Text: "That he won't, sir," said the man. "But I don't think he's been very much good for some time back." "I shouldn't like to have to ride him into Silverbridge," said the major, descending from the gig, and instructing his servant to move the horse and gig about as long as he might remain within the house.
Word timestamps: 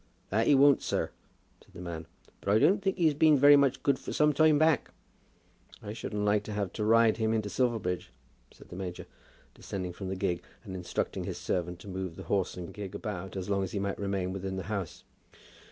"That 0.31 0.47
he 0.47 0.55
won't, 0.55 0.81
sir," 0.81 1.11
said 1.63 1.73
the 1.73 1.79
man. 1.79 2.07
"But 2.39 2.49
I 2.51 2.57
don't 2.57 2.81
think 2.81 2.97
he's 2.97 3.13
been 3.13 3.37
very 3.37 3.55
much 3.55 3.83
good 3.83 3.99
for 3.99 4.11
some 4.11 4.33
time 4.33 4.57
back." 4.57 4.89
"I 5.83 5.93
shouldn't 5.93 6.25
like 6.25 6.41
to 6.45 6.53
have 6.53 6.73
to 6.73 6.83
ride 6.83 7.17
him 7.17 7.33
into 7.33 7.51
Silverbridge," 7.51 8.11
said 8.49 8.69
the 8.69 8.75
major, 8.75 9.05
descending 9.53 9.93
from 9.93 10.09
the 10.09 10.15
gig, 10.15 10.41
and 10.63 10.75
instructing 10.75 11.25
his 11.25 11.37
servant 11.37 11.77
to 11.81 11.87
move 11.87 12.15
the 12.15 12.23
horse 12.23 12.57
and 12.57 12.73
gig 12.73 12.95
about 12.95 13.35
as 13.37 13.47
long 13.47 13.63
as 13.63 13.73
he 13.73 13.79
might 13.79 13.99
remain 13.99 14.33
within 14.33 14.55
the 14.57 14.63
house. 14.73 15.03